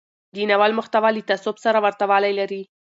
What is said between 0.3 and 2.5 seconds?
د ناول محتوا له تصوف سره ورته والی